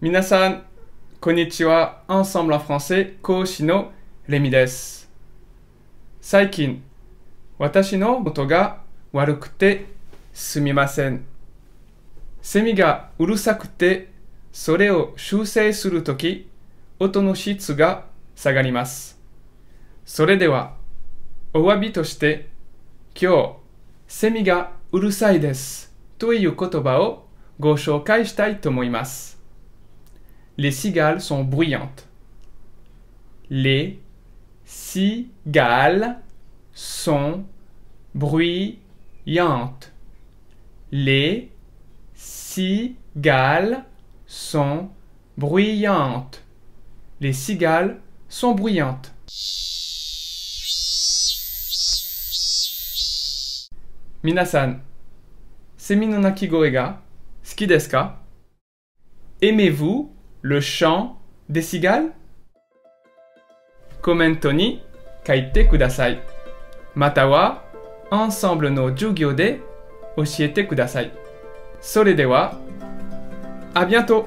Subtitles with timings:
[0.00, 0.62] 皆さん、
[1.20, 2.04] こんにちは。
[2.06, 3.90] Ensemble en français 講師の
[4.28, 5.10] レミです。
[6.20, 6.84] 最近、
[7.58, 9.86] 私の音が悪くて
[10.32, 11.24] すみません。
[12.42, 14.12] セミがうるさくて、
[14.52, 16.48] それを修正するとき、
[17.00, 18.04] 音の質が
[18.36, 19.20] 下がります。
[20.06, 20.74] それでは、
[21.52, 22.50] お詫びとして、
[23.20, 23.52] 今日、
[24.06, 27.26] セミがうるさいですという言葉を
[27.58, 29.37] ご紹介したいと思います。
[30.58, 32.08] Les cigales sont bruyantes.
[33.48, 34.00] Les
[34.64, 36.20] cigales
[36.72, 37.44] sont
[38.12, 39.92] bruyantes.
[40.90, 41.52] Les
[42.14, 43.84] cigales
[44.26, 44.90] sont
[45.36, 46.42] bruyantes.
[47.20, 49.14] Les cigales sont bruyantes.
[54.24, 54.80] Minasan,
[55.76, 56.96] semi no nakigoe?
[59.40, 62.12] Aimez-vous le chant des cigales?
[64.02, 64.80] Komento ni
[65.24, 66.18] kaite kudasai.
[66.94, 67.64] Matawa,
[68.10, 69.60] ensemble no jugyo de
[70.16, 71.10] oshiete kudasai.
[71.80, 72.24] Sore de
[73.74, 74.26] à bientôt